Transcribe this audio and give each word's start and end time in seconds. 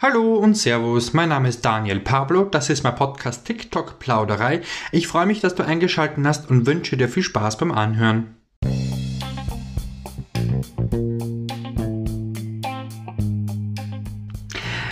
Hallo 0.00 0.36
und 0.36 0.56
Servus, 0.56 1.12
mein 1.12 1.30
Name 1.30 1.48
ist 1.48 1.64
Daniel 1.64 1.98
Pablo, 1.98 2.44
das 2.44 2.70
ist 2.70 2.84
mein 2.84 2.94
Podcast 2.94 3.44
TikTok 3.44 3.98
Plauderei. 3.98 4.60
Ich 4.92 5.08
freue 5.08 5.26
mich, 5.26 5.40
dass 5.40 5.56
du 5.56 5.64
eingeschaltet 5.64 6.24
hast 6.24 6.48
und 6.48 6.66
wünsche 6.66 6.96
dir 6.96 7.08
viel 7.08 7.24
Spaß 7.24 7.58
beim 7.58 7.72
Anhören. 7.72 8.37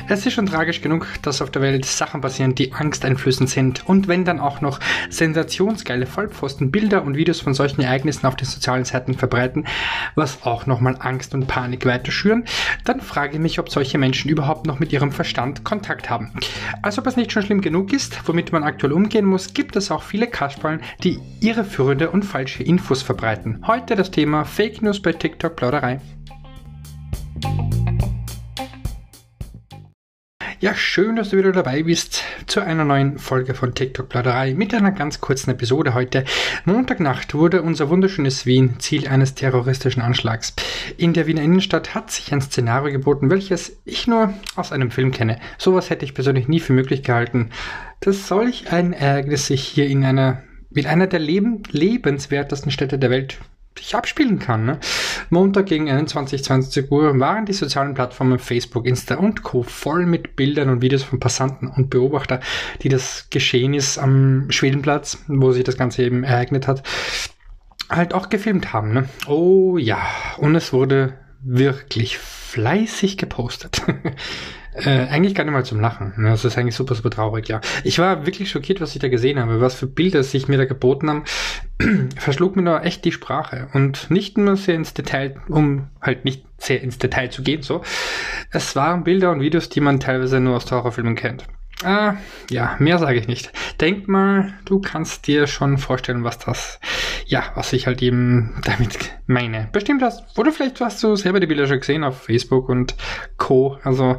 Es 0.08 0.24
ist 0.24 0.34
schon 0.34 0.46
tragisch 0.46 0.82
genug, 0.82 1.08
dass 1.22 1.42
auf 1.42 1.50
der 1.50 1.62
Welt 1.62 1.84
Sachen 1.84 2.20
passieren, 2.20 2.54
die 2.54 2.72
angsteinflößend 2.72 3.50
sind. 3.50 3.88
Und 3.88 4.06
wenn 4.06 4.24
dann 4.24 4.38
auch 4.38 4.60
noch 4.60 4.78
sensationsgeile 5.10 6.06
Vollpfosten 6.06 6.70
Bilder 6.70 7.02
und 7.02 7.16
Videos 7.16 7.40
von 7.40 7.54
solchen 7.54 7.80
Ereignissen 7.80 8.24
auf 8.24 8.36
den 8.36 8.46
sozialen 8.46 8.84
Seiten 8.84 9.14
verbreiten, 9.14 9.66
was 10.14 10.44
auch 10.44 10.66
nochmal 10.66 10.96
Angst 11.00 11.34
und 11.34 11.48
Panik 11.48 11.86
weiter 11.86 12.12
schüren, 12.12 12.44
dann 12.84 13.00
frage 13.00 13.34
ich 13.34 13.40
mich, 13.40 13.58
ob 13.58 13.68
solche 13.68 13.98
Menschen 13.98 14.30
überhaupt 14.30 14.66
noch 14.66 14.78
mit 14.78 14.92
ihrem 14.92 15.10
Verstand 15.10 15.64
Kontakt 15.64 16.08
haben. 16.08 16.30
Als 16.82 16.98
ob 17.00 17.06
es 17.08 17.16
nicht 17.16 17.32
schon 17.32 17.42
schlimm 17.42 17.60
genug 17.60 17.92
ist, 17.92 18.28
womit 18.28 18.52
man 18.52 18.62
aktuell 18.62 18.92
umgehen 18.92 19.26
muss, 19.26 19.54
gibt 19.54 19.74
es 19.74 19.90
auch 19.90 20.04
viele 20.04 20.28
Kasperlen, 20.28 20.82
die 21.02 21.18
irreführende 21.40 22.10
und 22.10 22.24
falsche 22.24 22.62
Infos 22.62 23.02
verbreiten. 23.02 23.64
Heute 23.66 23.96
das 23.96 24.12
Thema 24.12 24.44
Fake 24.44 24.82
News 24.82 25.02
bei 25.02 25.12
TikTok 25.12 25.56
Plauderei. 25.56 26.00
Ja, 30.58 30.74
schön, 30.74 31.16
dass 31.16 31.28
du 31.28 31.36
wieder 31.36 31.52
dabei 31.52 31.82
bist 31.82 32.24
zu 32.46 32.60
einer 32.60 32.86
neuen 32.86 33.18
Folge 33.18 33.52
von 33.52 33.74
TikTok 33.74 34.08
Plauderei 34.08 34.54
mit 34.54 34.72
einer 34.72 34.90
ganz 34.90 35.20
kurzen 35.20 35.50
Episode 35.50 35.92
heute. 35.92 36.24
Montagnacht 36.64 37.34
wurde 37.34 37.60
unser 37.60 37.90
wunderschönes 37.90 38.46
Wien 38.46 38.80
Ziel 38.80 39.06
eines 39.06 39.34
terroristischen 39.34 40.00
Anschlags. 40.00 40.54
In 40.96 41.12
der 41.12 41.26
Wiener 41.26 41.42
Innenstadt 41.42 41.94
hat 41.94 42.10
sich 42.10 42.32
ein 42.32 42.40
Szenario 42.40 42.90
geboten, 42.90 43.28
welches 43.28 43.76
ich 43.84 44.06
nur 44.06 44.32
aus 44.54 44.72
einem 44.72 44.90
Film 44.90 45.10
kenne. 45.10 45.38
Sowas 45.58 45.90
hätte 45.90 46.06
ich 46.06 46.14
persönlich 46.14 46.48
nie 46.48 46.60
für 46.60 46.72
möglich 46.72 47.02
gehalten, 47.02 47.50
dass 48.00 48.26
solch 48.26 48.72
ein 48.72 48.94
Ereignis 48.94 49.48
sich 49.48 49.62
hier 49.62 49.86
in 49.86 50.06
einer 50.06 50.42
mit 50.70 50.86
einer 50.86 51.06
der 51.06 51.20
leben, 51.20 51.64
lebenswertesten 51.70 52.72
Städte 52.72 52.98
der 52.98 53.10
Welt 53.10 53.38
sich 53.78 53.94
abspielen 53.94 54.38
kann. 54.38 54.64
Ne? 54.64 54.78
Montag 55.30 55.66
gegen 55.66 55.88
21, 55.88 56.44
20 56.44 56.90
Uhr 56.90 57.18
waren 57.18 57.46
die 57.46 57.52
sozialen 57.52 57.94
Plattformen 57.94 58.38
Facebook, 58.38 58.86
Insta 58.86 59.16
und 59.16 59.42
Co. 59.42 59.62
voll 59.62 60.06
mit 60.06 60.36
Bildern 60.36 60.68
und 60.70 60.82
Videos 60.82 61.02
von 61.02 61.20
Passanten 61.20 61.68
und 61.68 61.90
Beobachter, 61.90 62.40
die 62.82 62.88
das 62.88 63.28
Geschehen 63.30 63.74
ist 63.74 63.98
am 63.98 64.50
Schwedenplatz, 64.50 65.18
wo 65.28 65.52
sich 65.52 65.64
das 65.64 65.76
Ganze 65.76 66.02
eben 66.02 66.24
ereignet 66.24 66.66
hat, 66.66 66.82
halt 67.88 68.14
auch 68.14 68.28
gefilmt 68.28 68.72
haben. 68.72 68.92
Ne? 68.92 69.08
Oh 69.26 69.78
ja, 69.78 69.98
und 70.38 70.54
es 70.54 70.72
wurde 70.72 71.14
wirklich 71.42 72.18
fleißig 72.56 73.18
gepostet. 73.18 73.82
Äh, 74.78 75.06
eigentlich 75.06 75.34
gar 75.34 75.44
nicht 75.44 75.54
mal 75.54 75.64
zum 75.64 75.80
Lachen. 75.80 76.12
Ne? 76.18 76.28
Das 76.28 76.44
ist 76.44 76.58
eigentlich 76.58 76.74
super, 76.74 76.94
super 76.94 77.08
traurig, 77.08 77.48
ja. 77.48 77.62
Ich 77.82 77.98
war 77.98 78.26
wirklich 78.26 78.50
schockiert, 78.50 78.78
was 78.82 78.94
ich 78.94 79.00
da 79.00 79.08
gesehen 79.08 79.38
habe, 79.38 79.62
was 79.62 79.74
für 79.74 79.86
Bilder 79.86 80.22
sich 80.22 80.48
mir 80.48 80.58
da 80.58 80.66
geboten 80.66 81.08
haben. 81.08 81.24
Verschlug 82.18 82.56
mir 82.56 82.64
da 82.64 82.82
echt 82.82 83.02
die 83.06 83.12
Sprache. 83.12 83.68
Und 83.72 84.10
nicht 84.10 84.36
nur 84.36 84.54
sehr 84.58 84.74
ins 84.74 84.92
Detail, 84.92 85.36
um 85.48 85.86
halt 86.02 86.26
nicht 86.26 86.44
sehr 86.58 86.82
ins 86.82 86.98
Detail 86.98 87.30
zu 87.30 87.42
gehen, 87.42 87.62
so. 87.62 87.80
Es 88.50 88.76
waren 88.76 89.02
Bilder 89.02 89.30
und 89.30 89.40
Videos, 89.40 89.70
die 89.70 89.80
man 89.80 89.98
teilweise 89.98 90.40
nur 90.40 90.56
aus 90.56 90.70
Horrorfilmen 90.70 91.14
kennt. 91.14 91.46
Ah, 91.84 92.16
ja, 92.50 92.76
mehr 92.78 92.98
sage 92.98 93.18
ich 93.18 93.28
nicht. 93.28 93.52
Denk 93.80 94.08
mal, 94.08 94.54
du 94.64 94.80
kannst 94.80 95.26
dir 95.26 95.46
schon 95.46 95.76
vorstellen, 95.76 96.24
was 96.24 96.38
das, 96.38 96.80
ja, 97.26 97.52
was 97.54 97.72
ich 97.74 97.86
halt 97.86 98.00
eben 98.00 98.60
damit 98.64 98.98
meine. 99.26 99.68
Bestimmt 99.72 100.02
hast, 100.02 100.38
oder 100.38 100.52
vielleicht 100.52 100.80
hast 100.80 101.02
du 101.02 101.16
selber 101.16 101.38
die 101.38 101.46
Bilder 101.46 101.66
schon 101.66 101.80
gesehen 101.80 102.02
auf 102.02 102.22
Facebook 102.22 102.70
und 102.70 102.94
Co. 103.36 103.78
Also, 103.82 104.16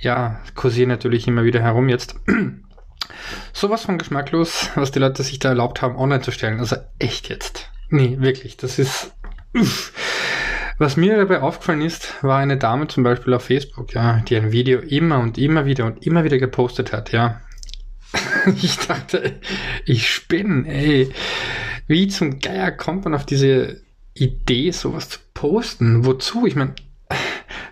ja, 0.00 0.40
kursieren 0.54 0.90
natürlich 0.90 1.26
immer 1.26 1.44
wieder 1.44 1.62
herum 1.62 1.88
jetzt. 1.88 2.14
Sowas 3.54 3.84
von 3.84 3.96
geschmacklos, 3.96 4.70
was 4.74 4.90
die 4.90 4.98
Leute 4.98 5.22
sich 5.22 5.38
da 5.38 5.50
erlaubt 5.50 5.80
haben, 5.80 5.96
online 5.96 6.20
zu 6.20 6.30
stellen. 6.30 6.60
Also 6.60 6.76
echt 6.98 7.30
jetzt. 7.30 7.70
Nee, 7.88 8.18
wirklich, 8.20 8.58
das 8.58 8.78
ist, 8.78 9.14
uff. 9.54 9.92
Was 10.78 10.96
mir 10.96 11.16
dabei 11.16 11.40
aufgefallen 11.40 11.82
ist, 11.82 12.22
war 12.22 12.38
eine 12.38 12.56
Dame 12.56 12.86
zum 12.86 13.02
Beispiel 13.02 13.34
auf 13.34 13.44
Facebook, 13.44 13.94
ja, 13.94 14.20
die 14.20 14.36
ein 14.36 14.52
Video 14.52 14.78
immer 14.78 15.18
und 15.18 15.36
immer 15.36 15.66
wieder 15.66 15.84
und 15.86 16.06
immer 16.06 16.22
wieder 16.22 16.38
gepostet 16.38 16.92
hat, 16.92 17.10
ja. 17.10 17.40
ich 18.62 18.78
dachte, 18.78 19.40
ich 19.84 20.08
spinne, 20.08 20.68
ey. 20.68 21.12
Wie 21.88 22.06
zum 22.08 22.38
Geier 22.38 22.70
kommt 22.70 23.04
man 23.04 23.14
auf 23.14 23.26
diese 23.26 23.82
Idee, 24.14 24.70
sowas 24.70 25.08
zu 25.08 25.18
posten? 25.34 26.04
Wozu? 26.04 26.46
Ich 26.46 26.54
meine, 26.54 26.74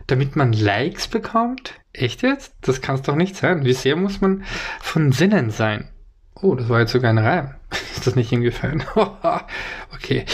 damit 0.06 0.34
man 0.36 0.52
Likes 0.52 1.06
bekommt? 1.06 1.74
Echt 1.92 2.22
jetzt? 2.22 2.54
Das 2.60 2.80
kann 2.80 2.96
es 2.96 3.02
doch 3.02 3.16
nicht 3.16 3.36
sein. 3.36 3.64
Wie 3.64 3.72
sehr 3.72 3.96
muss 3.96 4.20
man 4.20 4.44
von 4.80 5.12
Sinnen 5.12 5.50
sein? 5.50 5.88
Oh, 6.34 6.54
das 6.54 6.68
war 6.68 6.80
jetzt 6.80 6.92
sogar 6.92 7.10
ein 7.10 7.18
Reim. 7.18 7.54
Ist 7.94 8.06
das 8.06 8.16
nicht 8.16 8.32
irgendwie 8.32 8.50
fein? 8.50 8.84
okay. 9.94 10.26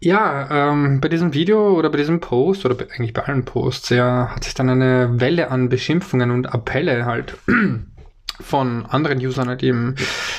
Ja, 0.00 0.70
ähm, 0.70 1.00
bei 1.00 1.08
diesem 1.08 1.34
Video 1.34 1.76
oder 1.76 1.90
bei 1.90 1.98
diesem 1.98 2.20
Post 2.20 2.64
oder 2.64 2.76
eigentlich 2.92 3.12
bei 3.12 3.24
allen 3.24 3.44
Posts, 3.44 3.90
ja, 3.90 4.28
hat 4.34 4.44
sich 4.44 4.54
dann 4.54 4.70
eine 4.70 5.20
Welle 5.20 5.50
an 5.50 5.68
Beschimpfungen 5.68 6.30
und 6.30 6.46
Appelle 6.46 7.04
halt 7.04 7.36
von 8.40 8.86
anderen 8.86 9.18
Usern 9.18 9.48
halt 9.48 9.64
eben 9.64 9.96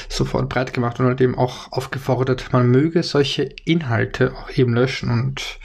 sofort 0.08 0.48
breit 0.48 0.74
gemacht 0.74 1.00
und 1.00 1.08
halt 1.08 1.20
eben 1.20 1.38
auch 1.38 1.72
aufgefordert, 1.74 2.54
man 2.54 2.72
möge 2.72 3.04
solche 3.04 3.44
Inhalte 3.66 4.34
auch 4.34 4.50
eben 4.52 4.74
löschen 4.74 5.10
und 5.10 5.60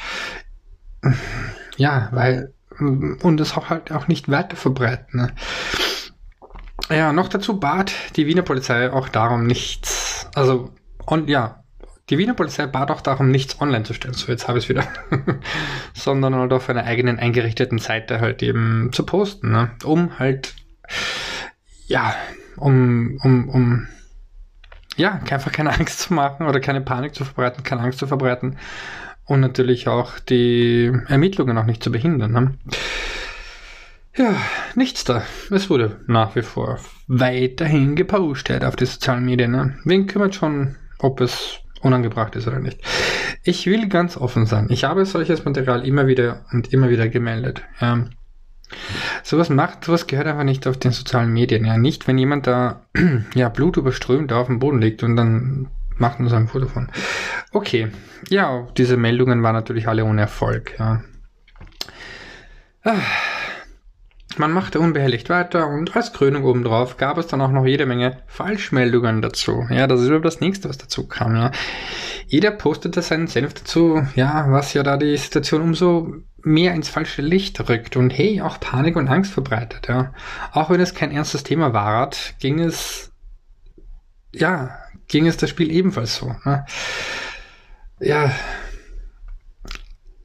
ja, 1.77 2.09
weil 2.13 2.53
und 2.81 3.41
es 3.41 3.57
auch 3.57 3.71
halt 3.71 3.93
auch 3.93 4.09
nicht 4.09 4.29
weiter 4.29 4.57
verbreiten. 4.57 5.21
Ne? 5.21 5.35
Ja, 6.91 7.13
noch 7.13 7.29
dazu 7.29 7.61
bat 7.61 7.93
die 8.17 8.27
Wiener 8.27 8.43
Polizei 8.43 8.93
auch 8.93 9.09
darum, 9.09 9.47
nichts, 9.47 10.29
also 10.35 10.73
und 11.07 11.29
ja, 11.29 11.64
die 12.11 12.19
Wiener 12.19 12.35
Polizei 12.35 12.67
bat 12.67 12.91
auch 12.91 13.01
darum, 13.01 13.31
nichts 13.31 13.61
online 13.61 13.85
zu 13.85 13.95
stellen, 13.95 14.15
so 14.15 14.31
jetzt 14.31 14.47
habe 14.47 14.59
ich 14.59 14.65
es 14.65 14.69
wieder, 14.69 14.87
sondern 15.95 16.35
halt 16.35 16.53
auf 16.53 16.69
einer 16.69 16.85
eigenen 16.85 17.19
eingerichteten 17.19 17.79
Seite 17.79 18.21
halt 18.21 18.43
eben 18.43 18.91
zu 18.93 19.07
posten, 19.07 19.53
ne? 19.53 19.71
um 19.85 20.19
halt, 20.19 20.55
ja, 21.87 22.15
um, 22.57 23.19
um, 23.23 23.49
um, 23.49 23.89
ja, 24.97 25.21
einfach 25.31 25.53
keine 25.53 25.71
Angst 25.79 26.01
zu 26.01 26.15
machen 26.15 26.47
oder 26.47 26.61
keine 26.61 26.83
Panik 26.83 27.15
zu 27.15 27.25
verbreiten, 27.25 27.65
keine 27.65 27.83
Angst 27.83 27.99
zu 27.99 28.07
verbreiten 28.07 28.59
und 29.25 29.41
natürlich 29.41 29.89
auch 29.89 30.19
die 30.19 30.93
Ermittlungen 31.09 31.57
auch 31.57 31.65
nicht 31.65 31.83
zu 31.83 31.91
behindern. 31.91 32.33
Ne? 32.33 32.55
Ja, 34.17 34.37
nichts 34.75 35.05
da. 35.05 35.25
Es 35.51 35.71
wurde 35.71 36.01
nach 36.07 36.37
wie 36.37 36.43
vor 36.43 36.79
weiterhin 37.09 37.97
gepostet 37.97 38.65
auf 38.65 38.77
die 38.77 38.87
sozialen 38.87 39.25
Medien. 39.25 39.51
Ne? 39.51 39.79
Wen 39.85 40.07
kümmert 40.07 40.35
schon, 40.35 40.77
ob 40.99 41.21
es 41.21 41.64
unangebracht 41.85 42.37
ist 42.37 42.49
oder 42.49 42.59
nicht. 42.59 42.81
Ich 43.43 43.67
will 43.67 43.89
ganz 43.89 44.17
offen 44.17 44.47
sein. 44.47 44.67
Ich 44.71 44.85
habe 44.85 45.05
solches 45.07 45.45
Material 45.45 45.87
immer 45.87 46.07
wieder 46.07 46.45
und 46.53 46.73
immer 46.73 46.89
wieder 46.89 47.09
gemeldet. 47.09 47.63
Ja. 47.81 48.05
Sowas 49.23 49.51
macht, 49.51 49.85
sowas 49.85 50.07
gehört 50.07 50.27
einfach 50.27 50.45
nicht 50.45 50.67
auf 50.67 50.79
den 50.79 50.93
sozialen 50.93 51.33
Medien. 51.33 51.65
Ja, 51.65 51.77
nicht, 51.77 52.09
wenn 52.09 52.19
jemand 52.19 52.47
da 52.47 52.87
ja 53.35 53.49
Blut 53.49 53.77
überströmt 53.77 54.33
auf 54.33 54.47
dem 54.47 54.59
Boden 54.59 54.81
liegt 54.81 55.03
und 55.03 55.17
dann 55.17 55.69
macht 55.97 56.19
man 56.19 56.29
so 56.29 56.37
ein 56.37 56.49
Foto 56.49 56.67
von. 56.67 56.89
Okay, 57.53 57.89
ja, 58.29 58.67
diese 58.77 58.97
Meldungen 58.97 59.43
waren 59.43 59.55
natürlich 59.55 59.87
alle 59.87 60.05
ohne 60.05 60.23
Erfolg. 60.23 60.75
Ja. 60.79 61.03
Ah. 62.83 62.97
Man 64.39 64.53
machte 64.53 64.81
unbehelligt 64.81 65.29
weiter 65.29 65.69
und 65.69 65.95
als 65.97 66.13
Krönung 66.13 66.45
obendrauf 66.45 66.97
gab 66.97 67.19
es 67.19 67.27
dann 67.27 67.41
auch 67.41 67.51
noch 67.51 67.67
jede 67.67 67.87
Menge 67.87 68.23
Falschmeldungen 68.27 69.23
dazu. 69.23 69.67
Ja, 69.71 69.87
das 69.87 70.01
ist 70.01 70.07
überhaupt 70.07 70.25
das 70.25 70.41
nächste, 70.41 70.69
was 70.69 70.79
dazu 70.79 71.07
kam, 71.07 71.37
ja. 71.37 71.53
Jeder 72.27 72.51
postete 72.51 73.03
seinen 73.03 73.29
Senf 73.29 73.55
dazu, 73.55 74.07
ja, 74.17 74.47
was 74.51 74.73
ja 74.75 74.83
da 74.83 74.97
die 74.97 75.17
Situation 75.17 75.63
umso 75.63 76.15
mehr 76.43 76.75
ins 76.75 76.89
falsche 76.89 77.23
Licht 77.23 77.69
rückt 77.69 77.97
und 77.97 78.11
hey, 78.11 78.41
auch 78.41 78.61
Panik 78.61 78.97
und 78.97 79.09
Angst 79.09 79.33
verbreitet, 79.33 79.89
ja. 79.89 80.13
Auch 80.53 80.71
wenn 80.71 80.81
es 80.81 80.95
kein 80.95 81.13
ernstes 81.13 81.45
Thema 81.45 81.73
war, 81.73 82.11
ging 82.41 82.61
es, 82.61 83.13
ja, 84.33 84.77
ging 85.09 85.27
es 85.27 85.37
das 85.37 85.51
Spiel 85.51 85.71
ebenfalls 85.71 86.17
so, 86.17 86.35
ne? 86.45 86.67
Ja, 88.01 88.33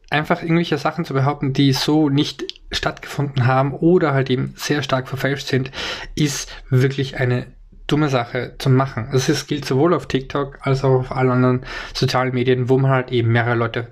einfach 0.09 0.41
irgendwelche 0.41 0.77
Sachen 0.77 1.05
zu 1.05 1.13
behaupten, 1.13 1.53
die 1.53 1.73
so 1.73 2.09
nicht 2.09 2.45
stattgefunden 2.71 3.45
haben 3.45 3.73
oder 3.73 4.13
halt 4.13 4.29
eben 4.29 4.53
sehr 4.55 4.83
stark 4.83 5.07
verfälscht 5.07 5.47
sind, 5.47 5.71
ist 6.15 6.51
wirklich 6.69 7.19
eine 7.19 7.47
dumme 7.89 8.09
Sache 8.09 8.55
zu 8.59 8.69
machen. 8.69 9.09
Das 9.11 9.29
ist, 9.29 9.47
gilt 9.47 9.65
sowohl 9.65 9.93
auf 9.93 10.07
TikTok 10.07 10.59
als 10.61 10.83
auch 10.83 10.99
auf 10.99 11.11
allen 11.11 11.31
anderen 11.31 11.61
sozialen 11.93 12.33
Medien, 12.33 12.69
wo 12.69 12.77
man 12.77 12.91
halt 12.91 13.11
eben 13.11 13.31
mehrere 13.31 13.55
Leute 13.55 13.87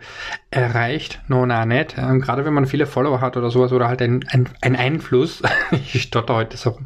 erreicht. 0.52 1.19
No, 1.28 1.46
na, 1.46 1.66
nicht. 1.66 1.98
Ähm, 1.98 2.22
gerade 2.22 2.46
wenn 2.46 2.54
man 2.54 2.68
viele 2.68 2.86
Follower 2.86 3.22
hat 3.22 3.38
oder 3.38 3.50
sowas 3.50 3.72
oder 3.72 3.88
halt 3.88 4.02
ein, 4.02 4.24
ein, 4.30 4.48
ein 4.62 4.75
Einfluss, 4.75 5.42
ich 5.72 6.02
stotter 6.04 6.36
heute 6.36 6.58
so, 6.58 6.78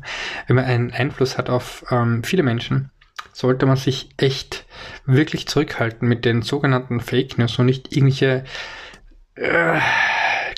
wenn 0.48 0.56
man 0.56 0.66
einen 0.66 0.92
Einfluss 0.92 1.38
hat 1.38 1.50
auf 1.50 1.84
ähm, 1.92 2.24
viele 2.24 2.44
Menschen, 2.44 2.92
sollte 3.34 3.66
man 3.66 3.77
sich 3.77 4.10
echt 4.18 4.66
wirklich 5.06 5.48
zurückhalten 5.48 6.07
mit 6.07 6.25
den 6.25 6.42
sogenannten 6.42 7.01
Fake 7.01 7.38
News 7.38 7.60
und 7.60 7.66
nicht 7.66 7.95
irgendwelche 7.95 8.45
äh, 9.36 9.80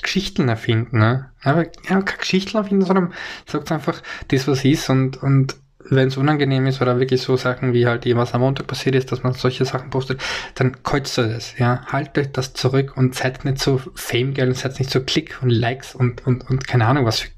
Geschichten 0.02 0.48
erfinden, 0.48 0.98
ne? 0.98 1.30
Aber 1.42 1.64
ja, 1.64 2.00
keine 2.02 2.04
Geschichten 2.04 2.56
erfinden, 2.56 2.84
sondern 2.84 3.12
sagt 3.46 3.72
einfach 3.72 4.02
das, 4.28 4.46
was 4.48 4.64
ist 4.64 4.90
und, 4.90 5.22
und 5.22 5.56
wenn 5.90 6.08
es 6.08 6.16
unangenehm 6.16 6.66
ist 6.66 6.80
oder 6.80 6.98
wirklich 6.98 7.22
so 7.22 7.36
Sachen 7.36 7.72
wie 7.74 7.86
halt 7.86 8.06
was 8.16 8.32
am 8.32 8.40
Montag 8.40 8.66
passiert 8.66 8.94
ist, 8.94 9.12
dass 9.12 9.22
man 9.22 9.34
solche 9.34 9.64
Sachen 9.64 9.90
postet, 9.90 10.20
dann 10.54 10.82
kreuzt 10.82 11.18
du 11.18 11.22
das, 11.22 11.58
ja. 11.58 11.84
Haltet 11.86 12.36
das 12.36 12.54
zurück 12.54 12.96
und 12.96 13.14
seid 13.14 13.44
nicht 13.44 13.58
so 13.58 13.80
famegeil 13.94 14.48
und 14.48 14.56
seid 14.56 14.78
nicht 14.78 14.90
so 14.90 15.02
Klick 15.02 15.42
und 15.42 15.50
Likes 15.50 15.94
und, 15.94 16.26
und, 16.26 16.48
und 16.48 16.66
keine 16.66 16.86
Ahnung, 16.86 17.04
was 17.04 17.20
für 17.20 17.30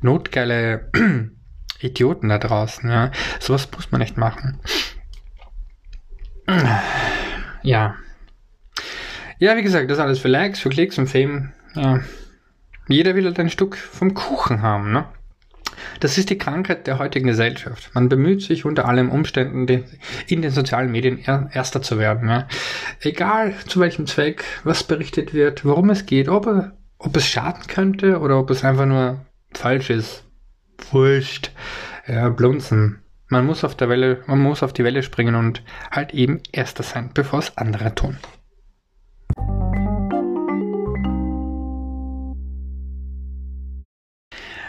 notgeile 0.00 0.90
Idioten 1.80 2.28
da 2.28 2.38
draußen, 2.38 2.90
ja. 2.90 3.10
Sowas 3.40 3.68
muss 3.74 3.90
man 3.92 4.00
nicht 4.00 4.16
machen. 4.16 4.60
Ja. 7.62 7.96
Ja, 9.38 9.56
wie 9.56 9.62
gesagt, 9.62 9.90
das 9.90 9.98
alles 9.98 10.18
für 10.18 10.28
Likes, 10.28 10.60
für 10.60 10.70
Klicks 10.70 10.98
und 10.98 11.08
Fame. 11.08 11.52
Ja. 11.74 12.00
Jeder 12.88 13.14
will 13.14 13.24
halt 13.24 13.38
ein 13.38 13.50
Stück 13.50 13.76
vom 13.76 14.14
Kuchen 14.14 14.62
haben, 14.62 14.92
ne? 14.92 15.06
Das 16.00 16.16
ist 16.16 16.30
die 16.30 16.38
Krankheit 16.38 16.86
der 16.86 16.98
heutigen 16.98 17.26
Gesellschaft. 17.26 17.90
Man 17.94 18.08
bemüht 18.08 18.40
sich 18.42 18.64
unter 18.64 18.86
allen 18.86 19.10
Umständen, 19.10 19.66
in 20.26 20.42
den 20.42 20.50
sozialen 20.50 20.90
Medien 20.90 21.18
Erster 21.18 21.82
zu 21.82 21.98
werden. 21.98 22.28
Ja. 22.28 22.48
Egal 23.00 23.54
zu 23.66 23.80
welchem 23.80 24.06
Zweck, 24.06 24.42
was 24.64 24.84
berichtet 24.84 25.34
wird, 25.34 25.64
worum 25.64 25.90
es 25.90 26.06
geht, 26.06 26.28
ob, 26.28 26.72
ob 26.98 27.16
es 27.16 27.26
schaden 27.26 27.66
könnte 27.66 28.20
oder 28.20 28.38
ob 28.38 28.50
es 28.50 28.64
einfach 28.64 28.86
nur 28.86 29.26
falsch 29.52 29.90
ist. 29.90 30.24
Wurscht. 30.92 31.50
Ja, 32.06 32.28
blunzen. 32.30 33.00
Man 33.28 33.44
muss 33.44 33.64
auf 33.64 33.74
der 33.74 33.88
Welle, 33.88 34.22
man 34.26 34.38
muss 34.38 34.62
auf 34.62 34.72
die 34.72 34.84
Welle 34.84 35.02
springen 35.02 35.34
und 35.34 35.62
halt 35.90 36.14
eben 36.14 36.40
Erster 36.52 36.84
sein, 36.84 37.10
bevor 37.12 37.40
es 37.40 37.58
andere 37.58 37.94
tun. 37.94 38.16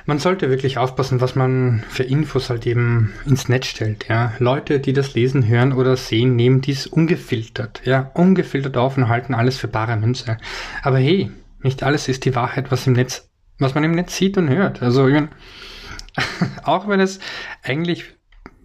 Man 0.07 0.19
sollte 0.19 0.49
wirklich 0.49 0.77
aufpassen, 0.77 1.19
was 1.19 1.35
man 1.35 1.83
für 1.89 2.03
Infos 2.03 2.49
halt 2.49 2.65
eben 2.65 3.13
ins 3.25 3.49
Netz 3.49 3.65
stellt, 3.65 4.07
ja. 4.07 4.31
Leute, 4.39 4.79
die 4.79 4.93
das 4.93 5.13
lesen, 5.15 5.45
hören 5.45 5.73
oder 5.73 5.97
sehen, 5.97 6.37
nehmen 6.37 6.61
dies 6.61 6.87
ungefiltert, 6.87 7.81
ja, 7.83 8.09
ungefiltert 8.13 8.77
auf 8.77 8.95
und 8.95 9.09
halten 9.09 9.35
alles 9.35 9.57
für 9.57 9.67
bare 9.67 9.97
Münze. 9.97 10.37
Aber 10.81 10.97
hey, 10.97 11.29
nicht 11.61 11.83
alles 11.83 12.07
ist 12.07 12.23
die 12.23 12.35
Wahrheit, 12.35 12.71
was 12.71 12.87
im 12.87 12.93
Netz, 12.93 13.29
was 13.59 13.75
man 13.75 13.83
im 13.83 13.91
Netz 13.91 14.15
sieht 14.15 14.37
und 14.37 14.47
hört. 14.47 14.81
Also, 14.81 15.09
auch 16.63 16.87
wenn 16.87 17.01
es 17.01 17.19
eigentlich, 17.61 18.05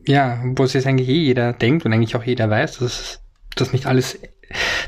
ja, 0.06 0.40
wo 0.44 0.62
es 0.62 0.74
jetzt 0.74 0.86
eigentlich 0.86 1.08
eh 1.08 1.24
jeder 1.24 1.52
denkt 1.52 1.84
und 1.84 1.92
eigentlich 1.92 2.14
auch 2.14 2.22
jeder 2.22 2.48
weiß, 2.50 2.78
dass, 2.78 3.20
dass 3.56 3.72
nicht 3.72 3.86
alles 3.86 4.16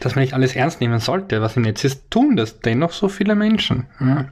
dass 0.00 0.14
man 0.14 0.22
nicht 0.22 0.34
alles 0.34 0.56
ernst 0.56 0.80
nehmen 0.80 0.98
sollte, 0.98 1.42
was 1.42 1.56
im 1.56 1.62
Netz 1.62 1.84
ist, 1.84 2.10
tun 2.10 2.36
das 2.36 2.60
dennoch 2.60 2.92
so 2.92 3.08
viele 3.08 3.34
Menschen. 3.34 3.86
Ja. 4.00 4.26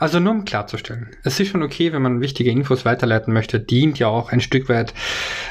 Also 0.00 0.18
nur 0.18 0.32
um 0.32 0.46
klarzustellen, 0.46 1.10
es 1.24 1.38
ist 1.38 1.48
schon 1.48 1.62
okay, 1.62 1.92
wenn 1.92 2.00
man 2.00 2.22
wichtige 2.22 2.50
Infos 2.50 2.86
weiterleiten 2.86 3.34
möchte, 3.34 3.60
dient 3.60 3.98
ja 3.98 4.08
auch 4.08 4.32
ein 4.32 4.40
Stück 4.40 4.70
weit 4.70 4.94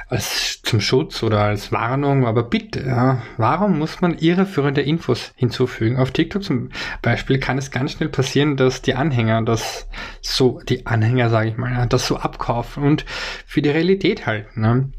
als 0.07 0.63
zum 0.63 0.81
Schutz 0.81 1.21
oder 1.21 1.41
als 1.41 1.71
Warnung, 1.71 2.25
aber 2.25 2.41
bitte, 2.41 2.81
ja, 2.81 3.21
warum 3.37 3.77
muss 3.77 4.01
man 4.01 4.17
irreführende 4.17 4.81
Infos 4.81 5.33
hinzufügen? 5.35 5.97
Auf 5.97 6.09
TikTok 6.09 6.43
zum 6.43 6.69
Beispiel 7.03 7.37
kann 7.37 7.59
es 7.59 7.69
ganz 7.69 7.91
schnell 7.91 8.09
passieren, 8.09 8.57
dass 8.57 8.81
die 8.81 8.95
Anhänger 8.95 9.43
das 9.43 9.87
so, 10.21 10.59
die 10.67 10.87
Anhänger 10.87 11.29
sage 11.29 11.49
ich 11.49 11.57
mal, 11.57 11.85
das 11.87 12.07
so 12.07 12.17
abkaufen 12.17 12.81
und 12.83 13.05
für 13.45 13.61
die 13.61 13.69
Realität 13.69 14.25
halten. 14.25 14.61
Ne? 14.61 14.91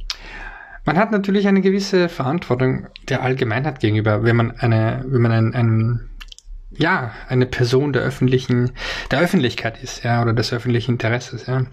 Man 0.85 0.97
hat 0.97 1.12
natürlich 1.12 1.47
eine 1.47 1.61
gewisse 1.61 2.09
Verantwortung 2.09 2.88
der 3.09 3.23
Allgemeinheit 3.23 3.81
gegenüber, 3.81 4.25
wenn 4.25 4.37
man 4.37 4.50
eine, 4.53 5.05
wenn 5.06 5.23
man 5.23 5.32
ein, 5.32 5.55
ein 5.55 6.11
ja, 6.71 7.12
eine 7.29 7.47
Person 7.47 7.93
der 7.93 8.03
öffentlichen, 8.03 8.73
der 9.11 9.21
Öffentlichkeit 9.21 9.82
ist, 9.82 10.05
ja, 10.05 10.23
oder 10.23 10.32
des 10.32 10.53
öffentlichen 10.53 10.93
Interesses, 10.93 11.47
ja. 11.47 11.67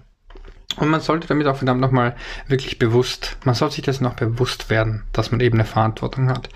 Und 0.76 0.90
man 0.90 1.00
sollte 1.00 1.26
damit 1.26 1.46
auch 1.46 1.56
verdammt 1.56 1.80
nochmal 1.80 2.14
wirklich 2.46 2.78
bewusst, 2.78 3.38
man 3.44 3.54
soll 3.54 3.70
sich 3.70 3.82
das 3.82 4.00
noch 4.00 4.14
bewusst 4.14 4.70
werden, 4.70 5.02
dass 5.12 5.30
man 5.30 5.40
eben 5.40 5.56
eine 5.56 5.64
Verantwortung 5.64 6.28
hat. 6.28 6.50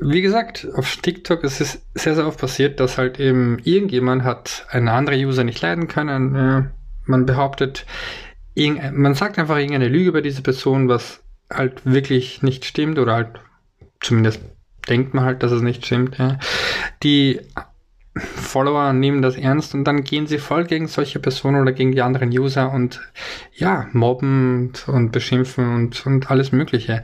Wie 0.00 0.22
gesagt, 0.22 0.66
auf 0.74 0.96
TikTok 0.96 1.44
ist 1.44 1.60
es 1.60 1.82
sehr, 1.94 2.14
sehr 2.14 2.26
oft 2.26 2.40
passiert, 2.40 2.80
dass 2.80 2.98
halt 2.98 3.20
eben 3.20 3.58
irgendjemand 3.62 4.24
hat 4.24 4.66
einen 4.70 4.88
anderen 4.88 5.20
User 5.24 5.44
nicht 5.44 5.60
leiden 5.60 5.86
können. 5.86 6.72
Man 7.04 7.26
behauptet, 7.26 7.86
man 8.56 9.14
sagt 9.14 9.38
einfach 9.38 9.58
irgendeine 9.58 9.88
Lüge 9.88 10.08
über 10.08 10.22
diese 10.22 10.42
Person, 10.42 10.88
was 10.88 11.22
halt 11.52 11.84
wirklich 11.84 12.42
nicht 12.42 12.64
stimmt 12.64 12.98
oder 12.98 13.14
halt 13.14 13.40
zumindest 14.00 14.40
denkt 14.88 15.14
man 15.14 15.24
halt, 15.24 15.42
dass 15.42 15.52
es 15.52 15.62
nicht 15.62 15.84
stimmt. 15.84 16.18
Ja. 16.18 16.38
Die 17.02 17.40
Follower 18.16 18.92
nehmen 18.92 19.20
das 19.20 19.36
ernst 19.36 19.74
und 19.74 19.84
dann 19.84 20.02
gehen 20.02 20.26
sie 20.26 20.38
voll 20.38 20.64
gegen 20.64 20.86
solche 20.88 21.18
Personen 21.18 21.60
oder 21.60 21.72
gegen 21.72 21.92
die 21.92 22.02
anderen 22.02 22.30
User 22.30 22.72
und 22.72 23.00
ja, 23.54 23.88
mobben 23.92 24.68
und, 24.68 24.88
und 24.88 25.12
beschimpfen 25.12 25.74
und, 25.74 26.06
und 26.06 26.30
alles 26.30 26.52
Mögliche. 26.52 27.02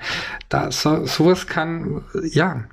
Da, 0.48 0.70
so, 0.70 1.04
sowas 1.04 1.46
kann, 1.46 2.02
ja, 2.30 2.64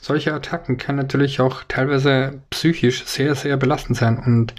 solche 0.00 0.32
Attacken 0.32 0.78
können 0.78 0.98
natürlich 0.98 1.40
auch 1.40 1.64
teilweise 1.68 2.40
psychisch 2.50 3.04
sehr, 3.04 3.34
sehr 3.34 3.56
belastend 3.56 3.98
sein 3.98 4.18
und 4.18 4.54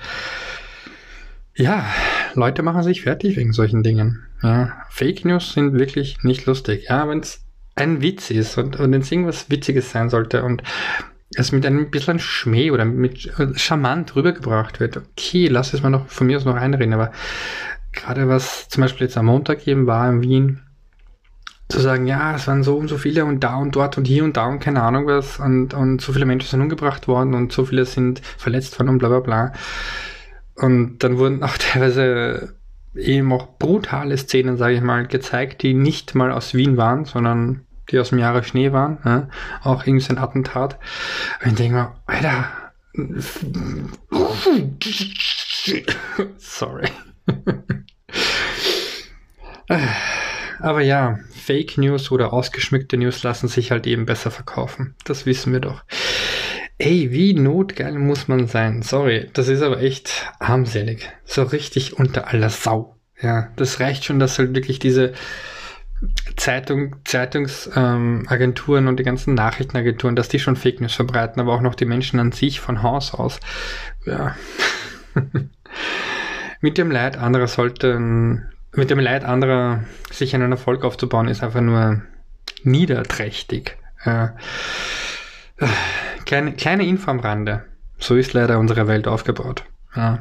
ja, 1.55 1.85
Leute 2.33 2.63
machen 2.63 2.83
sich 2.83 3.01
fertig 3.01 3.37
wegen 3.37 3.53
solchen 3.53 3.83
Dingen. 3.83 4.25
Ja, 4.41 4.73
Fake 4.89 5.25
News 5.25 5.53
sind 5.53 5.73
wirklich 5.73 6.17
nicht 6.23 6.45
lustig. 6.45 6.87
Ja, 6.89 7.07
wenn 7.07 7.19
es 7.19 7.41
ein 7.75 8.01
Witz 8.01 8.29
ist 8.29 8.57
und, 8.57 8.79
und 8.79 8.91
wenn 8.91 9.01
es 9.01 9.11
irgendwas 9.11 9.49
Witziges 9.49 9.91
sein 9.91 10.09
sollte 10.09 10.43
und 10.43 10.63
es 11.35 11.51
mit 11.51 11.65
einem 11.65 11.89
bisschen 11.89 12.19
Schmäh 12.19 12.71
oder 12.71 12.85
mit 12.85 13.39
äh, 13.39 13.55
charmant 13.55 14.15
rübergebracht 14.15 14.79
wird, 14.79 14.97
okay, 14.97 15.47
lass 15.47 15.73
es 15.73 15.81
mal 15.81 15.89
noch 15.89 16.07
von 16.07 16.27
mir 16.27 16.37
aus 16.37 16.45
noch 16.45 16.55
einreden, 16.55 16.93
aber 16.93 17.11
gerade 17.91 18.27
was 18.27 18.69
zum 18.69 18.81
Beispiel 18.81 19.07
jetzt 19.07 19.17
am 19.17 19.25
Montag 19.25 19.67
eben 19.67 19.87
war 19.87 20.09
in 20.09 20.21
Wien, 20.21 20.61
zu 21.69 21.79
sagen, 21.79 22.05
ja, 22.05 22.35
es 22.35 22.47
waren 22.47 22.63
so 22.63 22.77
und 22.77 22.87
so 22.87 22.97
viele 22.97 23.25
und 23.25 23.43
da 23.43 23.55
und 23.55 23.75
dort 23.75 23.97
und 23.97 24.05
hier 24.05 24.23
und 24.23 24.37
da 24.37 24.45
und 24.45 24.59
keine 24.59 24.83
Ahnung 24.83 25.07
was 25.07 25.39
und, 25.39 25.73
und 25.73 26.01
so 26.01 26.13
viele 26.13 26.25
Menschen 26.25 26.47
sind 26.49 26.61
umgebracht 26.61 27.07
worden 27.07 27.33
und 27.33 27.51
so 27.51 27.65
viele 27.65 27.85
sind 27.85 28.21
verletzt 28.37 28.77
worden 28.79 28.89
und 28.89 28.97
bla 28.99 29.09
bla 29.09 29.19
bla. 29.21 29.53
Und 30.55 30.99
dann 30.99 31.17
wurden 31.17 31.43
auch 31.43 31.57
teilweise 31.57 32.55
eben 32.95 33.33
auch 33.33 33.57
brutale 33.57 34.17
Szenen, 34.17 34.57
sage 34.57 34.75
ich 34.75 34.81
mal, 34.81 35.07
gezeigt, 35.07 35.63
die 35.63 35.73
nicht 35.73 36.15
mal 36.15 36.31
aus 36.31 36.53
Wien 36.53 36.77
waren, 36.77 37.03
sondern 37.05 37.65
die 37.89 37.99
aus 37.99 38.09
dem 38.09 38.19
Jahre 38.19 38.43
Schnee 38.43 38.71
waren. 38.71 38.99
Ja? 39.03 39.29
Auch 39.61 39.85
irgendwie 39.85 40.03
so 40.03 40.13
ein 40.13 40.19
Attentat. 40.19 40.79
Und 41.43 41.51
ich 41.51 41.57
denke 41.57 41.75
mal, 41.75 41.95
Alter. 42.05 42.47
Sorry. 46.37 46.87
Aber 50.59 50.81
ja, 50.81 51.19
Fake 51.31 51.77
News 51.77 52.11
oder 52.11 52.31
ausgeschmückte 52.31 52.97
News 52.97 53.23
lassen 53.23 53.47
sich 53.47 53.71
halt 53.71 53.87
eben 53.87 54.05
besser 54.05 54.31
verkaufen. 54.31 54.95
Das 55.03 55.25
wissen 55.25 55.51
wir 55.51 55.59
doch. 55.59 55.83
Ey, 56.85 57.11
wie 57.13 57.33
notgeil 57.33 57.93
muss 57.93 58.27
man 58.27 58.45
sein? 58.47 58.81
Sorry, 58.81 59.29
das 59.31 59.47
ist 59.47 59.61
aber 59.61 59.81
echt 59.81 60.29
armselig. 60.39 61.09
So 61.23 61.43
richtig 61.43 61.97
unter 61.97 62.27
aller 62.27 62.49
Sau. 62.49 62.97
Ja, 63.21 63.47
das 63.55 63.79
reicht 63.79 64.03
schon, 64.03 64.19
dass 64.19 64.37
halt 64.37 64.53
wirklich 64.53 64.79
diese 64.79 65.13
Zeitung, 66.35 66.97
Zeitungsagenturen 67.05 68.83
ähm, 68.83 68.89
und 68.89 68.99
die 68.99 69.05
ganzen 69.05 69.33
Nachrichtenagenturen, 69.33 70.17
dass 70.17 70.27
die 70.27 70.39
schon 70.39 70.57
Fake 70.57 70.81
News 70.81 70.93
verbreiten, 70.93 71.39
aber 71.39 71.53
auch 71.53 71.61
noch 71.61 71.75
die 71.75 71.85
Menschen 71.85 72.19
an 72.19 72.33
sich 72.33 72.59
von 72.59 72.83
Haus 72.83 73.13
aus. 73.13 73.39
Ja. 74.05 74.35
mit 76.59 76.77
dem 76.77 76.91
Leid 76.91 77.15
anderer 77.15 77.47
sollten, 77.47 78.51
mit 78.73 78.89
dem 78.89 78.99
Leid 78.99 79.23
anderer 79.23 79.85
sich 80.11 80.35
einen 80.35 80.51
Erfolg 80.51 80.83
aufzubauen, 80.83 81.29
ist 81.29 81.43
einfach 81.43 81.61
nur 81.61 82.01
niederträchtig. 82.63 83.77
Ja. 84.05 84.35
Kleine, 86.25 86.53
kleine 86.53 86.85
Info 86.85 87.11
am 87.11 87.19
Rande. 87.19 87.65
So 87.99 88.15
ist 88.15 88.33
leider 88.33 88.59
unsere 88.59 88.87
Welt 88.87 89.07
aufgebaut. 89.07 89.63
Ja. 89.95 90.19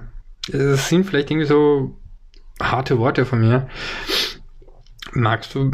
Es 0.53 0.89
sind 0.89 1.05
vielleicht 1.05 1.31
irgendwie 1.31 1.47
so 1.47 1.97
harte 2.61 2.99
Worte 2.99 3.25
von 3.25 3.41
mir. 3.41 3.69
Magst 5.15 5.55
du, 5.55 5.71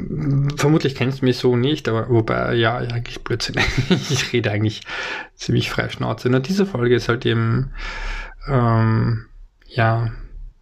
vermutlich 0.57 0.95
kennst 0.95 1.23
du 1.23 1.27
mich 1.27 1.39
so 1.39 1.57
nicht, 1.57 1.89
aber 1.89 2.09
wobei, 2.09 2.55
ja, 2.55 2.77
eigentlich 2.77 3.23
Blödsinn. 3.23 3.57
ich 3.89 4.33
rede 4.33 4.51
eigentlich 4.51 4.83
ziemlich 5.35 5.71
frei 5.71 5.89
Schnauze. 5.89 6.29
Na, 6.29 6.41
diese 6.41 6.67
Folge 6.67 6.97
ist 6.97 7.09
halt 7.09 7.25
eben, 7.25 7.73
ähm, 8.49 9.27
ja, 9.67 10.11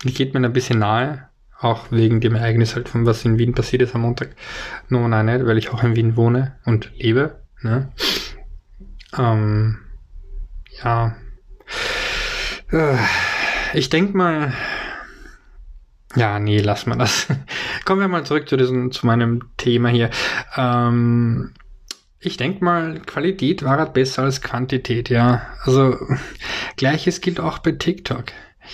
die 0.04 0.12
geht 0.12 0.34
mir 0.34 0.44
ein 0.44 0.52
bisschen 0.52 0.78
nahe, 0.78 1.28
auch 1.58 1.90
wegen 1.90 2.20
dem 2.20 2.34
Ereignis 2.34 2.74
halt 2.74 2.88
von 2.88 3.06
was 3.06 3.24
in 3.24 3.38
Wien 3.38 3.54
passiert 3.54 3.82
ist 3.82 3.94
am 3.94 4.02
Montag. 4.02 4.36
No, 4.88 5.08
nein, 5.08 5.26
nicht, 5.26 5.46
weil 5.46 5.58
ich 5.58 5.70
auch 5.70 5.82
in 5.82 5.96
Wien 5.96 6.16
wohne 6.16 6.56
und 6.64 6.92
lebe, 6.98 7.40
ne? 7.62 7.92
Ähm, 9.18 9.78
ja. 10.82 11.16
Äh, 12.70 12.96
ich 13.74 13.88
denke 13.88 14.16
mal, 14.16 14.52
ja, 16.14 16.38
nee, 16.38 16.60
lass 16.60 16.86
mal 16.86 16.96
das. 16.96 17.26
Kommen 17.84 18.00
wir 18.00 18.08
mal 18.08 18.24
zurück 18.24 18.48
zu 18.48 18.56
diesem, 18.56 18.90
zu 18.92 19.06
meinem 19.06 19.50
Thema 19.56 19.88
hier. 19.90 20.10
Ähm, 20.56 21.52
Ich 22.20 22.36
denke 22.36 22.64
mal, 22.64 23.00
Qualität 23.06 23.62
war 23.62 23.78
halt 23.78 23.92
besser 23.92 24.22
als 24.24 24.40
Quantität, 24.42 25.10
ja. 25.10 25.42
Also 25.64 25.96
gleiches 26.76 27.20
gilt 27.20 27.38
auch 27.40 27.58
bei 27.58 27.72
TikTok. 27.72 28.26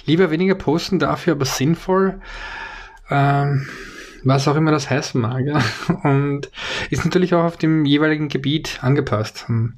Lieber 0.06 0.30
weniger 0.30 0.54
posten 0.54 0.98
dafür, 0.98 1.34
aber 1.34 1.44
sinnvoll. 1.44 2.20
Ähm, 3.10 3.68
was 4.24 4.48
auch 4.48 4.56
immer 4.56 4.70
das 4.70 4.88
heißen 4.88 5.20
mag. 5.20 5.44
Ja. 5.46 5.62
Und 6.04 6.50
ist 6.90 7.04
natürlich 7.04 7.34
auch 7.34 7.44
auf 7.44 7.56
dem 7.58 7.84
jeweiligen 7.84 8.28
Gebiet 8.28 8.78
angepasst, 8.82 9.46
um 9.48 9.74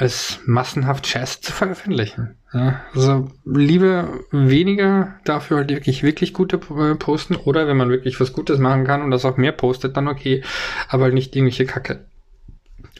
als 0.00 0.40
massenhaft 0.46 1.06
Scheiß 1.06 1.42
zu 1.42 1.52
veröffentlichen. 1.52 2.36
Ja. 2.54 2.80
Also 2.94 3.30
lieber 3.44 4.08
weniger 4.30 5.14
dafür 5.24 5.58
halt 5.58 5.68
wirklich, 5.68 6.02
wirklich 6.02 6.32
gute 6.32 6.56
äh, 6.56 6.94
posten 6.94 7.36
oder 7.36 7.68
wenn 7.68 7.76
man 7.76 7.90
wirklich 7.90 8.18
was 8.18 8.32
Gutes 8.32 8.58
machen 8.58 8.84
kann 8.84 9.02
und 9.02 9.10
das 9.10 9.26
auch 9.26 9.36
mehr 9.36 9.52
postet, 9.52 9.98
dann 9.98 10.08
okay, 10.08 10.42
aber 10.88 11.04
halt 11.04 11.14
nicht 11.14 11.36
irgendwelche 11.36 11.66
Kacke. 11.66 12.06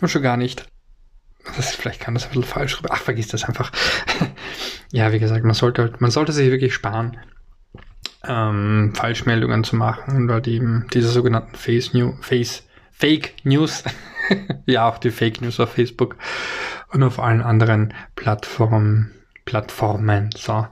Und 0.02 0.08
schon 0.08 0.20
gar 0.20 0.36
nicht. 0.36 0.66
Das, 1.56 1.74
vielleicht 1.74 2.00
kann 2.00 2.12
das 2.12 2.24
ein 2.24 2.28
bisschen 2.28 2.44
falsch 2.44 2.78
rüber. 2.78 2.90
Ach, 2.92 3.00
vergiss 3.00 3.28
das 3.28 3.44
einfach. 3.44 3.72
ja, 4.92 5.10
wie 5.10 5.18
gesagt, 5.18 5.44
man 5.44 5.54
sollte 5.54 5.82
halt, 5.82 6.02
man 6.02 6.10
sollte 6.10 6.32
sich 6.32 6.50
wirklich 6.50 6.74
sparen, 6.74 7.16
ähm, 8.28 8.92
Falschmeldungen 8.94 9.64
zu 9.64 9.74
machen 9.74 10.16
und 10.16 10.30
halt 10.30 10.46
eben 10.48 10.86
diese 10.92 11.08
sogenannten 11.08 11.56
Face 11.56 11.94
New, 11.94 12.12
Face, 12.20 12.62
Fake 12.92 13.36
News. 13.44 13.84
ja, 14.66 14.88
auch 14.88 14.98
die 14.98 15.10
Fake 15.10 15.40
News 15.40 15.60
auf 15.60 15.72
Facebook 15.72 16.16
und 16.92 17.02
auf 17.02 17.18
allen 17.18 17.42
anderen 17.42 17.94
Plattformen, 18.16 19.12
Plattformen, 19.44 20.30
so. 20.36 20.66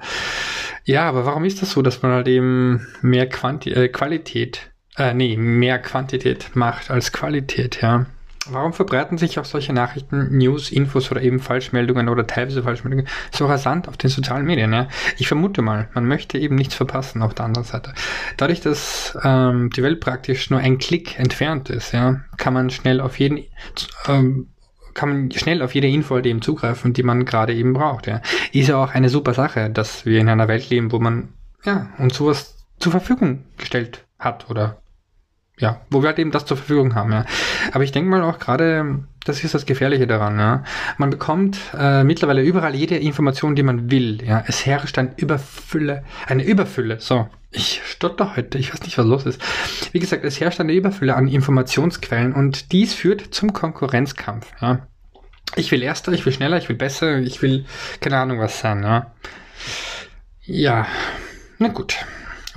Ja, 0.85 1.09
aber 1.09 1.27
warum 1.27 1.45
ist 1.45 1.61
das 1.63 1.73
so, 1.73 1.83
dass 1.83 2.03
man 2.03 2.13
halt 2.13 2.29
eben 2.29 2.87
mehr 3.03 3.29
Quanti 3.29 3.71
äh, 3.71 3.89
Qualität, 3.89 4.71
äh, 4.97 5.13
nee, 5.15 5.37
mehr 5.37 5.79
Quantität 5.79 6.55
macht 6.55 6.91
als 6.91 7.13
Qualität, 7.13 7.81
ja? 7.83 8.07
Warum 8.51 8.73
verbreiten 8.73 9.19
sich 9.19 9.39
auch 9.39 9.45
solche 9.45 9.73
Nachrichten, 9.73 10.37
News, 10.37 10.71
Infos 10.71 11.11
oder 11.11 11.23
eben 11.23 11.41
Falschmeldungen 11.41 12.09
oder 12.09 12.27
teilweise 12.27 12.63
Falschmeldungen 12.63 13.09
so 13.31 13.47
rasant 13.47 13.89
auf 13.89 13.97
den 13.97 14.11
sozialen 14.11 14.45
Medien? 14.47 14.73
Ja? 14.73 14.89
Ich 15.17 15.29
vermute 15.29 15.63
mal, 15.63 15.89
man 15.95 16.07
möchte 16.07 16.39
eben 16.39 16.55
nichts 16.55 16.75
verpassen 16.75 17.23
auf 17.23 17.35
der 17.35 17.47
anderen 17.47 17.65
Seite. 17.65 17.93
Dadurch, 18.37 18.61
dass 18.61 19.17
ähm, 19.23 19.71
die 19.75 19.83
Welt 19.83 20.01
praktisch 20.01 20.51
nur 20.51 20.61
ein 20.61 20.79
Klick 20.79 21.19
entfernt 21.19 21.71
ist, 21.71 21.93
ja, 21.93 22.21
kann 22.37 22.55
man 22.55 22.71
schnell 22.71 23.01
auf 23.01 23.19
jeden 23.19 23.45
ähm, 24.07 24.49
kann 24.95 25.09
man 25.11 25.31
schnell 25.31 25.63
auf 25.63 25.77
jede 25.77 25.87
Info 25.87 26.17
halt 26.17 26.27
eben 26.27 26.43
zugreifen, 26.43 26.93
die 26.93 27.05
man 27.05 27.25
gerade 27.25 27.55
eben 27.55 27.73
braucht. 27.73 28.09
Ja. 28.09 28.21
Ist 28.53 28.69
ja 28.69 28.83
auch 28.83 28.95
eine 28.95 29.09
super 29.09 29.33
Sache, 29.33 29.71
dass 29.71 30.05
wir 30.05 30.19
in 30.19 30.29
einer 30.29 30.49
Welt 30.49 30.71
leben, 30.71 30.91
wo 30.91 30.99
man 30.99 31.29
ja 31.65 31.91
uns 31.99 32.17
sowas 32.17 32.67
zur 32.81 32.91
Verfügung 32.91 33.45
gestellt 33.57 34.05
hat 34.19 34.51
oder 34.51 34.83
ja, 35.59 35.81
wo 35.91 36.03
wir 36.03 36.09
halt 36.09 36.19
eben 36.19 36.31
das 36.31 36.47
zur 36.47 36.57
Verfügung 36.57 36.95
haben, 36.95 37.13
ja. 37.13 37.25
Aber 37.73 37.85
ich 37.85 37.93
denke 37.93 38.11
mal 38.11 38.23
auch 38.23 38.39
gerade, 38.39 39.05
das 39.25 39.43
ist 39.45 39.55
das 39.55 39.67
Gefährliche 39.67 40.07
daran, 40.07 40.39
ja. 40.39 40.65
Man 40.97 41.11
bekommt 41.11 41.59
äh, 41.77 42.05
mittlerweile 42.05 42.43
überall 42.43 42.75
jede 42.75 42.97
Information, 42.97 43.57
die 43.57 43.63
man 43.63 43.91
will, 43.91 44.23
ja. 44.25 44.45
Es 44.47 44.67
herrscht 44.67 44.99
eine 44.99 45.13
Überfülle, 45.17 46.05
eine 46.27 46.45
Überfülle, 46.45 47.01
so. 47.01 47.29
Ich 47.51 47.81
stotter 47.85 48.37
heute, 48.37 48.59
ich 48.59 48.73
weiß 48.73 48.83
nicht, 48.83 48.99
was 48.99 49.07
los 49.07 49.27
ist. 49.27 49.43
Wie 49.93 50.01
gesagt, 50.01 50.25
es 50.25 50.39
herrscht 50.39 50.61
eine 50.61 50.73
Überfülle 50.73 51.17
an 51.17 51.29
Informationsquellen 51.29 52.35
und 52.35 52.73
dies 52.73 52.95
führt 52.95 53.35
zum 53.35 53.53
Konkurrenzkampf, 53.53 54.53
ja. 54.61 54.87
Ich 55.57 55.73
will 55.73 55.83
erster, 55.83 56.13
ich 56.13 56.25
will 56.27 56.33
schneller, 56.33 56.59
ich 56.59 56.69
will 56.69 56.77
besser, 56.77 57.19
ich 57.19 57.41
will 57.43 57.65
keine 58.01 58.19
Ahnung 58.19 58.39
was 58.39 58.61
sein, 58.61 58.83
ja. 58.83 59.13
Ja, 60.45 60.87
na 61.59 61.69
gut. 61.69 61.97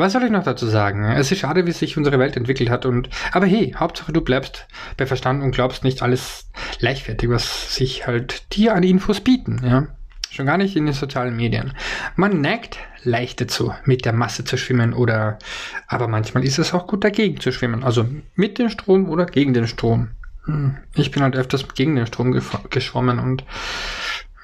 Was 0.01 0.13
soll 0.13 0.23
ich 0.23 0.31
noch 0.31 0.43
dazu 0.43 0.65
sagen? 0.65 1.03
Es 1.03 1.31
ist 1.31 1.37
schade, 1.37 1.67
wie 1.67 1.71
sich 1.71 1.95
unsere 1.95 2.17
Welt 2.17 2.35
entwickelt 2.35 2.71
hat 2.71 2.87
und, 2.87 3.07
aber 3.33 3.45
hey, 3.45 3.75
Hauptsache 3.77 4.11
du 4.11 4.21
bleibst 4.21 4.65
bei 4.97 5.05
Verstand 5.05 5.43
und 5.43 5.51
glaubst 5.51 5.83
nicht 5.83 6.01
alles 6.01 6.49
leichtfertig, 6.79 7.29
was 7.29 7.75
sich 7.75 8.07
halt 8.07 8.51
dir 8.55 8.73
an 8.73 8.81
Infos 8.81 9.21
bieten, 9.21 9.61
ja. 9.63 9.87
Schon 10.31 10.47
gar 10.47 10.57
nicht 10.57 10.75
in 10.75 10.87
den 10.87 10.95
sozialen 10.95 11.35
Medien. 11.35 11.73
Man 12.15 12.41
neigt 12.41 12.79
leicht 13.03 13.41
dazu, 13.41 13.75
mit 13.85 14.03
der 14.05 14.13
Masse 14.13 14.43
zu 14.43 14.57
schwimmen 14.57 14.93
oder, 14.93 15.37
aber 15.85 16.07
manchmal 16.07 16.43
ist 16.45 16.57
es 16.57 16.73
auch 16.73 16.87
gut 16.87 17.03
dagegen 17.03 17.39
zu 17.39 17.51
schwimmen. 17.51 17.83
Also 17.83 18.07
mit 18.33 18.57
dem 18.57 18.69
Strom 18.69 19.07
oder 19.07 19.27
gegen 19.27 19.53
den 19.53 19.67
Strom. 19.67 20.09
Hm, 20.45 20.77
ich 20.95 21.11
bin 21.11 21.21
halt 21.21 21.35
öfters 21.35 21.67
gegen 21.75 21.95
den 21.95 22.07
Strom 22.07 22.31
geschwommen 22.71 23.19
und, 23.19 23.43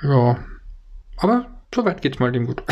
ja. 0.04 0.38
Aber 1.18 1.48
soweit 1.74 2.02
geht's 2.02 2.20
mal 2.20 2.32
dem 2.32 2.48
gut. 2.48 2.64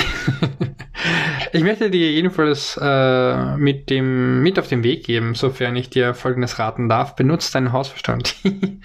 Ich 1.55 1.63
möchte 1.63 1.89
dir 1.89 2.11
jedenfalls 2.11 2.77
äh, 2.81 3.55
mit 3.55 3.89
dem 3.89 4.43
mit 4.43 4.59
auf 4.59 4.67
den 4.67 4.83
Weg 4.83 5.05
geben, 5.05 5.35
sofern 5.35 5.77
ich 5.77 5.89
dir 5.89 6.13
folgendes 6.13 6.59
raten 6.59 6.89
darf: 6.89 7.15
Benutze 7.15 7.53
deinen 7.53 7.71
Hausverstand. 7.71 8.35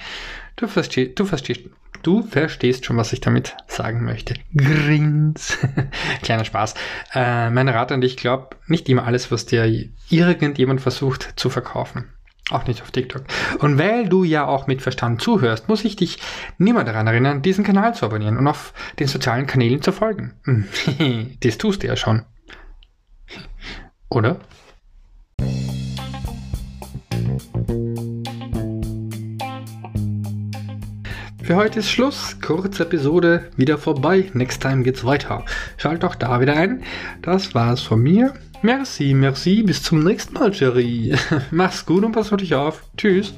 du 0.57 0.69
verstehst, 0.69 1.19
du 1.19 1.25
verstehst, 1.25 1.63
du 2.03 2.23
verstehst 2.23 2.85
schon, 2.85 2.97
was 2.97 3.13
ich 3.13 3.21
damit 3.21 3.57
sagen 3.67 4.05
möchte. 4.05 4.35
Grins. 4.55 5.59
Kleiner 6.23 6.45
Spaß. 6.45 6.75
Äh, 7.13 7.51
meine 7.51 7.75
Rat 7.75 7.91
an 7.91 8.01
dich: 8.01 8.17
Glaub 8.17 8.57
nicht 8.69 8.89
immer 8.89 9.05
alles, 9.05 9.33
was 9.33 9.47
dir 9.47 9.67
irgendjemand 10.09 10.81
versucht 10.81 11.33
zu 11.35 11.51
verkaufen. 11.51 12.05
Auch 12.51 12.67
nicht 12.67 12.83
auf 12.83 12.91
TikTok. 12.91 13.23
Und 13.61 13.79
weil 13.79 14.09
du 14.09 14.25
ja 14.25 14.47
auch 14.47 14.67
mit 14.67 14.83
Verstand 14.83 15.23
zuhörst, 15.23 15.69
muss 15.69 15.85
ich 15.85 15.97
dich 15.97 16.19
niemand 16.59 16.89
daran 16.89 17.07
erinnern, 17.07 17.43
diesen 17.43 17.65
Kanal 17.65 17.95
zu 17.95 18.05
abonnieren 18.05 18.37
und 18.37 18.47
auf 18.49 18.75
den 18.99 19.07
sozialen 19.07 19.47
Kanälen 19.47 19.83
zu 19.83 19.93
folgen. 19.93 20.35
das 21.41 21.59
tust 21.59 21.83
du 21.83 21.87
ja 21.87 21.97
schon. 21.97 22.23
Oder? 24.09 24.41
Für 31.43 31.57
heute 31.57 31.81
ist 31.81 31.91
Schluss. 31.91 32.37
Kurze 32.41 32.85
Episode, 32.85 33.51
wieder 33.57 33.79
vorbei. 33.79 34.31
Next 34.35 34.63
time 34.63 34.83
geht's 34.83 35.05
weiter. 35.05 35.45
Schalt 35.79 36.05
auch 36.05 36.15
da 36.15 36.41
wieder 36.41 36.55
ein. 36.55 36.83
Das 37.23 37.55
war's 37.55 37.81
von 37.81 38.01
mir. 38.01 38.35
Merci, 38.63 39.15
merci. 39.15 39.63
Bis 39.63 39.83
zum 39.83 40.05
nächsten 40.05 40.35
Mal, 40.35 40.53
Jerry. 40.53 41.15
Mach's 41.51 41.87
gut 41.87 42.05
und 42.05 42.13
pass 42.13 42.33
auf 42.33 42.37
dich 42.39 42.55
auf. 42.55 42.83
Tschüss. 42.97 43.33